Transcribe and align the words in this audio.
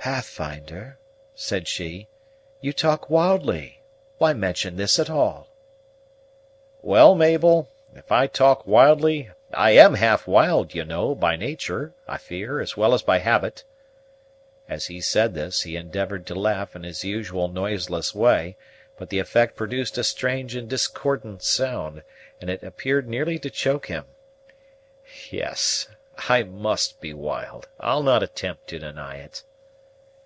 "Pathfinder," 0.00 0.96
said 1.34 1.66
she, 1.68 2.06
"you 2.62 2.72
talk 2.72 3.10
wildly. 3.10 3.82
Why 4.18 4.32
mention 4.32 4.76
this 4.76 4.98
at 5.00 5.10
all?" 5.10 5.48
"Well, 6.82 7.14
Mabel, 7.16 7.68
if 7.96 8.10
I 8.12 8.26
talk 8.28 8.64
wildly, 8.66 9.32
I 9.52 9.72
am 9.72 9.94
half 9.94 10.26
wild, 10.28 10.72
you 10.72 10.84
know, 10.84 11.14
by 11.16 11.34
natur', 11.36 11.94
I 12.06 12.16
fear, 12.16 12.58
as 12.60 12.76
well 12.76 12.94
as 12.94 13.02
by 13.02 13.18
habit." 13.18 13.64
As 14.68 14.86
he 14.86 15.00
said 15.00 15.34
this, 15.34 15.62
he 15.62 15.76
endeavored 15.76 16.26
to 16.28 16.34
laugh 16.36 16.74
in 16.76 16.84
his 16.84 17.04
usual 17.04 17.48
noiseless 17.48 18.14
way, 18.14 18.56
but 18.96 19.10
the 19.10 19.18
effect 19.18 19.56
produced 19.56 19.98
a 19.98 20.04
strange 20.04 20.54
and 20.54 20.70
discordant 20.70 21.42
sound; 21.42 22.02
and 22.40 22.48
it 22.48 22.62
appeared 22.62 23.08
nearly 23.08 23.36
to 23.40 23.50
choke 23.50 23.88
him. 23.88 24.04
"Yes, 25.30 25.88
I 26.28 26.44
must 26.44 27.00
be 27.00 27.12
wild; 27.12 27.68
I'll 27.80 28.04
not 28.04 28.22
attempt 28.22 28.68
to 28.68 28.78
deny 28.78 29.16
it." 29.16 29.42